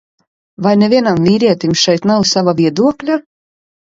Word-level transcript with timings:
Vai 0.67 0.71
nevienam 0.83 1.19
vīrietim 1.25 1.77
šeit 1.83 2.09
nav 2.11 2.25
sava 2.31 2.57
viedokļa? 2.61 3.21